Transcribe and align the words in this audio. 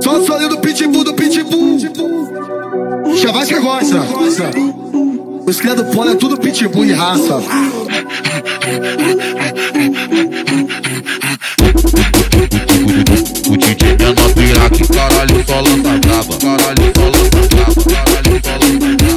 Só 0.00 0.24
sonho 0.24 0.48
do 0.48 0.58
pitbull, 0.58 1.02
do 1.02 1.14
pitbull. 1.14 1.78
Que 3.46 3.60
gosta. 3.60 4.02
Os 5.46 5.60
cria 5.60 5.74
do 5.74 5.84
polo 5.86 6.10
é 6.10 6.14
tudo 6.14 6.38
pitbull 6.38 6.84
e 6.84 6.92
raça. 6.92 7.36
O 13.48 13.56
DJ 13.56 13.90
é 13.90 13.96
do 13.96 14.42
Iraque, 14.42 14.88
caralho, 14.88 15.44
só 15.44 15.60
lança 15.60 15.98
brava. 15.98 16.38
Caralho, 16.38 16.92
só 16.94 17.04
lança 17.04 17.48
brava. 17.48 17.74
Caralho, 17.90 18.40
só 18.44 18.52
lança 18.52 18.98
brava. 18.98 19.13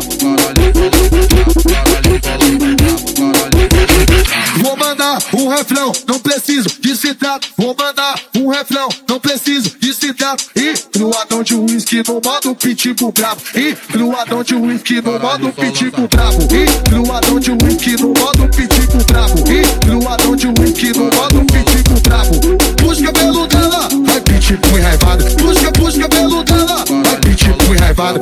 Mandar 5.08 5.20
um 5.34 5.48
refrão, 5.48 5.92
não 6.08 6.20
preciso 6.20 6.70
de 6.82 6.96
citato. 6.96 7.48
Vou 7.58 7.76
mandar 7.78 8.20
um 8.36 8.50
refrão, 8.50 8.90
não 9.08 9.20
preciso 9.20 9.72
de 9.80 9.94
citato. 9.94 10.44
E 10.56 10.74
cruadão 10.92 11.44
de 11.44 11.56
uísque 11.56 12.04
no 12.08 12.22
modo 12.24 12.56
pitbull 12.56 13.12
bravo. 13.12 13.42
E 13.56 13.76
cruadão 13.76 14.44
de 14.44 14.56
uísque 14.56 15.02
no 15.02 15.20
modo 15.20 15.52
pitbull 15.54 16.08
bravo. 16.08 16.48
E 16.52 16.90
cruadão 16.90 17.40
de 17.40 17.52
uísque 17.52 17.96
no 18.02 18.08
modo 18.10 18.50
pitbull 18.50 19.06
bravo. 19.06 19.44
E 19.52 19.86
cruadão 19.86 20.36
de 20.36 20.48
uísque 20.48 20.92
no 20.98 21.04
modo 21.06 21.46
pitbull 21.46 22.02
bravo. 22.02 22.40
Puxa 22.78 23.04
cabelo 23.04 23.48
dela, 23.48 23.90
vai 24.06 24.22
pitbull 24.22 24.82
raivado. 24.82 25.26
Puxa, 25.36 25.72
puxa 25.72 26.00
cabelo 26.00 26.44
dela, 26.44 26.84
vai 26.86 27.18
pitbull 27.22 27.78
raivado. 27.80 28.20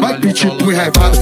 Vai 0.00 0.18
pitbull 0.18 0.74
raivado. 0.74 1.18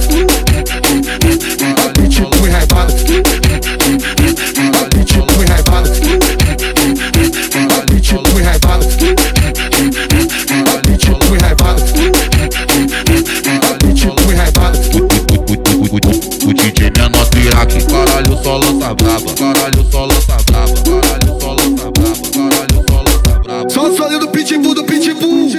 Iraque, 17.47 17.85
caralho, 17.85 18.37
só 18.43 18.57
lança 18.57 18.93
brava. 18.93 19.33
Caralho, 19.33 19.87
só 19.91 20.05
lança 20.05 20.37
brava. 20.45 20.73
Caralho, 20.83 21.39
só 21.39 21.53
lança 21.53 21.91
brava. 21.91 22.21
Caralho, 22.33 22.77
só 22.89 22.97
lança 22.97 23.39
brava. 23.39 23.69
Só 23.69 23.87
o 23.87 23.95
sonho 23.95 24.19
do 24.19 24.27
pitbull, 24.29 24.75
do 24.75 24.83
pitbull. 24.83 25.49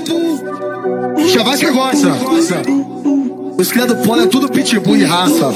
Já 1.28 1.42
vai 1.42 1.56
que 1.56 1.70
gosta. 1.70 2.12
Os 3.58 3.72
cria 3.72 3.86
do 3.86 3.96
polo 3.96 4.22
é 4.22 4.26
tudo 4.26 4.48
pitbull 4.48 4.96
e 4.96 5.04
raça. 5.04 5.46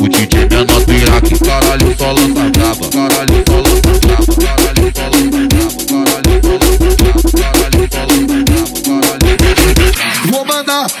O 0.00 0.08
DJ 0.08 0.48
menor 0.48 0.84
do 0.84 0.92
Iraque, 0.92 1.38
caralho, 1.40 1.96
só 1.96 2.12
lança 2.12 2.50
brava. 2.50 2.88
Caralho, 2.90 3.47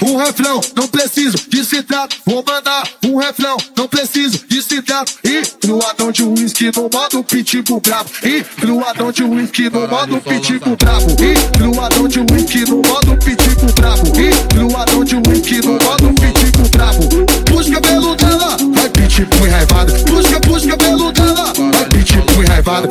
um 0.02 0.16
refrão, 0.16 0.60
não 0.76 0.88
preciso 0.88 1.38
de 1.48 1.64
citato. 1.64 2.16
Vou 2.24 2.44
mandar 2.46 2.88
um 3.04 3.16
refrão, 3.16 3.56
não 3.76 3.88
preciso 3.88 4.40
de 4.48 4.62
citato. 4.62 5.12
E 5.24 5.42
cruadão 5.60 6.10
de 6.10 6.22
uísque 6.22 6.70
no 6.74 6.88
modo 6.92 7.24
pitbull 7.24 7.80
bravo. 7.80 8.10
E 8.22 8.42
cruadão 8.60 9.12
de 9.12 9.22
uísque 9.22 9.70
no 9.70 9.88
modo 9.88 10.20
pitbull 10.20 10.76
bravo. 10.76 11.16
E 11.22 11.58
cruadão 11.58 12.08
de 12.08 12.20
uísque 12.20 12.64
no 12.68 12.76
modo 12.76 13.16
pitbull 13.18 13.72
bravo. 13.74 14.02
E 14.20 14.30
cruadão 14.54 15.04
de 15.04 15.16
uísque 15.16 15.60
no 15.64 15.72
modo 15.72 16.14
pitbull 16.14 16.68
bravo. 16.70 17.08
Puxa 17.46 17.70
cabelo 17.72 18.14
dela, 18.16 18.56
vai 18.74 18.88
pitbull 18.90 19.50
raivado. 19.50 19.92
Puxa, 20.04 20.40
puxa 20.40 20.68
cabelo 20.68 21.12
dela, 21.12 21.52
vai 21.54 21.84
pitbull 21.86 22.46
raivado. 22.46 22.88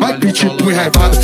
Vai 0.00 0.18
pitbull 0.18 0.74
raivado. 0.74 1.18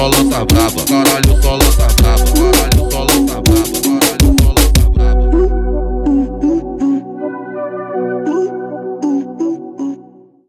Só 0.00 0.06
lança 0.06 0.44
brava. 0.46 0.82
Caralho, 0.86 1.42
só 1.42 1.52
lança 1.56 1.86
brava. 2.00 2.29